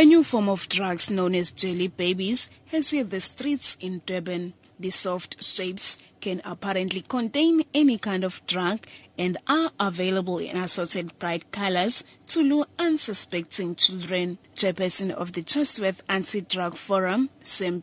A 0.00 0.04
new 0.06 0.22
form 0.22 0.48
of 0.48 0.66
drugs 0.70 1.10
known 1.10 1.34
as 1.34 1.52
jelly 1.52 1.88
babies 1.88 2.50
has 2.72 2.90
hit 2.90 3.10
the 3.10 3.20
streets 3.20 3.76
in 3.80 4.00
Durban. 4.06 4.54
The 4.78 4.88
soft 4.88 5.44
shapes 5.44 5.98
can 6.22 6.40
apparently 6.42 7.02
contain 7.02 7.64
any 7.74 7.98
kind 7.98 8.24
of 8.24 8.40
drug 8.46 8.86
and 9.18 9.36
are 9.46 9.72
available 9.78 10.38
in 10.38 10.56
assorted 10.56 11.18
bright 11.18 11.52
colors 11.52 12.02
to 12.28 12.40
lure 12.40 12.64
unsuspecting 12.78 13.74
children. 13.74 14.38
Chairperson 14.56 15.10
of 15.10 15.34
the 15.34 15.42
Chatsworth 15.42 16.02
Anti-Drug 16.08 16.76
Forum, 16.76 17.28
Sam 17.42 17.82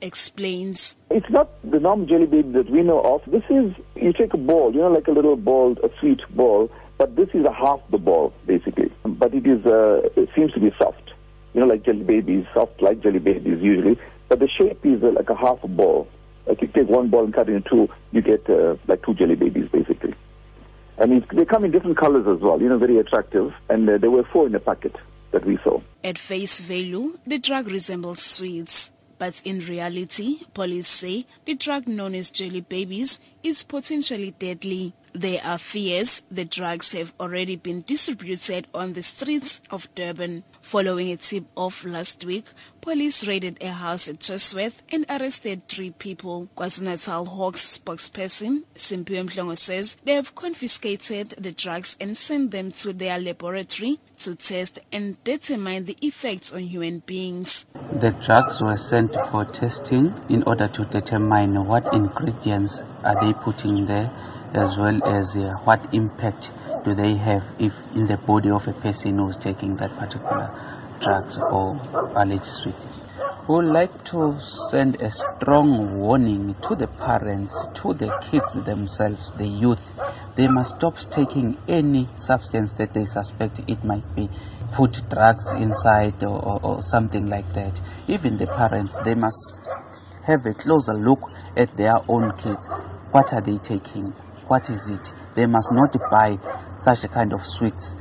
explains. 0.00 0.96
It's 1.10 1.30
not 1.30 1.48
the 1.62 1.78
normal 1.78 2.06
jelly 2.06 2.26
baby 2.26 2.50
that 2.54 2.70
we 2.70 2.82
know 2.82 3.02
of. 3.02 3.22
This 3.30 3.44
is, 3.48 3.72
you 3.94 4.12
take 4.12 4.34
a 4.34 4.36
ball, 4.36 4.74
you 4.74 4.80
know, 4.80 4.90
like 4.90 5.06
a 5.06 5.12
little 5.12 5.36
ball, 5.36 5.76
a 5.84 5.90
sweet 6.00 6.22
ball, 6.30 6.72
but 6.98 7.14
this 7.14 7.28
is 7.34 7.44
a 7.46 7.52
half 7.52 7.78
the 7.92 7.98
ball, 7.98 8.32
basically. 8.46 8.90
But 9.04 9.32
it 9.32 9.46
is, 9.46 9.64
uh, 9.64 10.08
it 10.16 10.28
seems 10.34 10.52
to 10.54 10.60
be 10.60 10.72
soft. 10.76 11.01
You 11.54 11.60
know, 11.60 11.66
like 11.66 11.84
jelly 11.84 12.04
babies, 12.04 12.46
soft 12.54 12.80
like 12.80 13.00
jelly 13.02 13.18
babies 13.18 13.58
usually. 13.60 13.98
But 14.28 14.40
the 14.40 14.48
shape 14.48 14.84
is 14.84 15.02
uh, 15.02 15.10
like 15.10 15.28
a 15.28 15.34
half 15.34 15.62
a 15.62 15.68
ball. 15.68 16.08
Like 16.46 16.62
you 16.62 16.68
take 16.68 16.88
one 16.88 17.08
ball 17.08 17.24
and 17.24 17.34
cut 17.34 17.48
it 17.48 17.54
in 17.54 17.62
two, 17.62 17.88
you 18.10 18.22
get 18.22 18.48
uh, 18.48 18.76
like 18.88 19.04
two 19.04 19.14
jelly 19.14 19.34
babies, 19.34 19.68
basically. 19.70 20.14
I 20.98 21.06
mean, 21.06 21.24
they 21.32 21.44
come 21.44 21.64
in 21.64 21.70
different 21.70 21.96
colors 21.96 22.26
as 22.26 22.40
well, 22.42 22.60
you 22.60 22.68
know, 22.68 22.78
very 22.78 22.98
attractive. 22.98 23.52
And 23.68 23.88
uh, 23.88 23.98
there 23.98 24.10
were 24.10 24.24
four 24.24 24.46
in 24.46 24.54
a 24.54 24.60
packet 24.60 24.96
that 25.32 25.44
we 25.44 25.58
saw. 25.64 25.80
At 26.04 26.18
face 26.18 26.60
value, 26.60 27.18
the 27.26 27.38
drug 27.38 27.66
resembles 27.68 28.22
sweets. 28.22 28.92
But 29.18 29.40
in 29.44 29.60
reality, 29.60 30.40
police 30.52 30.88
say 30.88 31.26
the 31.44 31.54
drug 31.54 31.86
known 31.86 32.14
as 32.14 32.30
jelly 32.30 32.60
babies 32.60 33.20
is 33.42 33.62
potentially 33.62 34.32
deadly. 34.32 34.94
There 35.14 35.42
are 35.44 35.58
fears 35.58 36.22
the 36.30 36.46
drugs 36.46 36.92
have 36.94 37.14
already 37.20 37.56
been 37.56 37.82
distributed 37.82 38.66
on 38.72 38.94
the 38.94 39.02
streets 39.02 39.60
of 39.70 39.94
Durban. 39.94 40.42
Following 40.62 41.10
a 41.12 41.16
tip 41.18 41.44
off 41.54 41.84
last 41.84 42.24
week, 42.24 42.46
police 42.80 43.28
raided 43.28 43.62
a 43.62 43.72
house 43.72 44.08
at 44.08 44.20
Chatsworth 44.20 44.82
and 44.90 45.04
arrested 45.10 45.68
three 45.68 45.90
people. 45.90 46.48
KwaZulu-Natal 46.56 47.26
Hawks 47.26 47.78
spokesperson 47.78 48.62
Simpiwe 48.74 49.28
Mhlongo 49.28 49.58
says 49.58 49.98
they 50.04 50.14
have 50.14 50.34
confiscated 50.34 51.30
the 51.30 51.52
drugs 51.52 51.98
and 52.00 52.16
sent 52.16 52.50
them 52.50 52.70
to 52.72 52.94
their 52.94 53.18
laboratory 53.18 53.98
to 54.20 54.34
test 54.34 54.78
and 54.92 55.22
determine 55.24 55.84
the 55.84 55.96
effects 56.00 56.52
on 56.52 56.60
human 56.60 57.00
beings. 57.00 57.66
The 57.74 58.16
drugs 58.24 58.62
were 58.62 58.78
sent 58.78 59.12
for 59.30 59.44
testing 59.44 60.14
in 60.30 60.42
order 60.44 60.68
to 60.68 60.84
determine 60.86 61.66
what 61.66 61.92
ingredients 61.92 62.80
are 63.04 63.20
they 63.20 63.34
putting 63.44 63.86
there 63.86 64.10
as 64.54 64.76
well 64.76 65.00
as 65.04 65.34
uh, 65.36 65.54
what 65.64 65.94
impact 65.94 66.50
do 66.84 66.94
they 66.94 67.16
have 67.16 67.42
if 67.58 67.72
in 67.94 68.06
the 68.06 68.16
body 68.26 68.50
of 68.50 68.66
a 68.68 68.72
person 68.72 69.18
who's 69.18 69.38
taking 69.38 69.76
that 69.76 69.96
particular 69.98 70.50
drugs 71.00 71.38
or 71.38 71.76
alleged 72.16 72.46
sweet. 72.46 72.74
We 73.48 73.56
would 73.56 73.72
like 73.72 74.04
to 74.06 74.38
send 74.70 75.02
a 75.02 75.10
strong 75.10 75.98
warning 75.98 76.54
to 76.68 76.76
the 76.76 76.86
parents, 76.86 77.52
to 77.82 77.92
the 77.92 78.16
kids 78.30 78.54
themselves, 78.54 79.32
the 79.36 79.46
youth. 79.46 79.82
They 80.36 80.46
must 80.46 80.76
stop 80.76 80.96
taking 80.98 81.58
any 81.66 82.08
substance 82.16 82.72
that 82.74 82.94
they 82.94 83.04
suspect 83.04 83.60
it 83.66 83.82
might 83.84 84.14
be 84.14 84.30
put 84.72 85.02
drugs 85.10 85.52
inside 85.54 86.22
or, 86.22 86.38
or, 86.38 86.60
or 86.62 86.82
something 86.82 87.26
like 87.26 87.52
that. 87.54 87.80
Even 88.06 88.36
the 88.36 88.46
parents, 88.46 88.98
they 89.04 89.14
must 89.14 89.66
have 90.24 90.46
a 90.46 90.54
closer 90.54 90.94
look 90.94 91.20
at 91.56 91.76
their 91.76 91.96
own 92.08 92.32
kids. 92.38 92.68
What 93.10 93.32
are 93.32 93.40
they 93.40 93.58
taking? 93.58 94.14
What 94.48 94.68
is 94.70 94.90
it? 94.90 95.12
They 95.34 95.46
must 95.46 95.70
not 95.72 95.96
buy 96.10 96.38
such 96.74 97.04
a 97.04 97.08
kind 97.08 97.32
of 97.32 97.44
sweets 97.44 97.94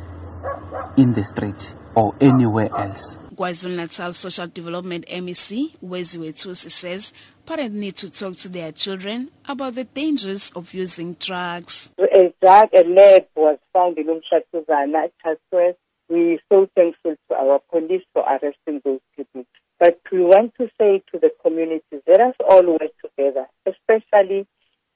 in 0.98 1.14
the 1.14 1.24
street 1.24 1.76
or 1.96 2.16
anywhere 2.20 2.70
else. 2.76 3.18
KwaZulu 3.36 3.76
Natal 3.76 4.14
Social 4.14 4.48
Development 4.48 5.06
MEC 5.08 5.78
Weziwe 5.82 6.30
Thusi 6.30 6.70
says 6.70 7.14
parents 7.46 7.76
need 7.76 7.96
to 7.96 8.12
talk 8.12 8.34
to 8.34 8.50
their 8.50 8.72
children 8.72 9.30
about 9.48 9.76
the 9.76 9.86
dangers 9.86 10.52
of 10.52 10.74
using 10.74 11.14
drugs. 11.16 11.92
A 11.98 12.34
drug, 12.42 12.70
a 12.74 12.84
lab 12.84 13.26
was 13.36 13.58
found 13.74 13.98
in 13.98 14.08
Umhlatuzana 14.08 15.06
at 15.06 15.14
Chatsworth. 15.24 15.78
We're 16.10 16.40
so 16.52 16.68
thankful 16.76 17.16
to 17.30 17.36
our 17.36 17.62
police 17.72 18.04
for 18.14 18.24
arresting 18.24 18.82
those 18.84 19.00
people. 19.16 19.46
But 19.80 20.00
we 20.12 20.20
want 20.22 20.54
to 20.60 20.70
say 20.80 21.02
to 21.12 21.20
the 21.20 21.32
communities, 21.42 22.02
let 22.08 22.22
us 22.22 22.36
all 22.48 22.64
work 22.74 22.92
together, 23.02 23.48
especially 23.66 24.46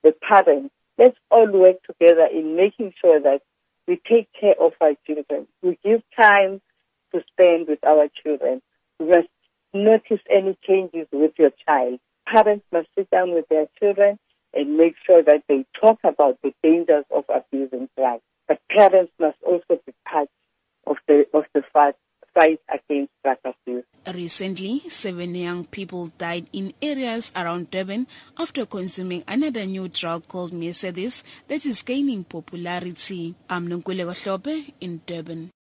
the 0.04 0.14
parents 0.30 0.76
let's 0.98 1.18
all 1.30 1.50
work 1.52 1.78
together 1.86 2.28
in 2.32 2.56
making 2.56 2.94
sure 3.02 3.20
that 3.20 3.42
we 3.88 4.02
take 4.10 4.28
care 4.40 4.56
of 4.60 4.74
our 4.82 4.94
children. 5.06 5.48
We 5.62 5.78
give 5.84 6.02
time 6.20 6.62
to 7.14 7.22
spend 7.32 7.68
with 7.68 7.84
our 7.84 8.08
children. 8.24 8.62
We 9.00 9.08
must 9.08 9.28
notice 9.74 10.22
any 10.30 10.58
changes 10.66 11.08
with 11.12 11.34
your 11.38 11.52
child. 11.68 12.00
Parents 12.28 12.66
must 12.72 12.88
sit 12.98 13.10
down 13.12 13.34
with 13.34 13.48
their 13.50 13.68
children 13.80 14.18
and 14.54 14.78
make 14.78 14.96
sure 15.06 15.22
that 15.22 15.44
they 15.48 15.66
talk 15.80 16.00
about 16.04 16.40
the 16.42 16.54
dangers 16.64 17.06
of 17.12 17.26
abusing 17.30 17.90
drugs. 17.98 18.24
But 18.48 18.62
parents 18.70 19.12
must 19.20 19.38
also 19.46 19.80
be 19.86 19.94
part 20.08 20.30
of 20.88 20.98
the 21.08 21.26
of 21.34 21.46
the 21.54 21.64
fight 21.74 21.96
fight 22.36 22.60
against. 22.70 23.12
Recently, 24.14 24.84
seven 24.88 25.34
young 25.34 25.66
people 25.66 26.12
died 26.20 26.46
in 26.54 26.74
areas 26.80 27.34
around 27.36 27.72
Durban 27.72 28.06
after 28.38 28.66
consuming 28.68 29.24
another 29.28 29.66
new 29.66 29.88
drug 29.88 30.28
called 30.28 30.54
Mercedes 30.54 31.24
that 31.48 31.66
is 31.66 31.82
gaining 31.82 32.24
popularity. 32.24 33.34
I'm 33.50 33.68
Nonkululeko 33.68 34.74
in 34.80 35.02
Durban. 35.08 35.52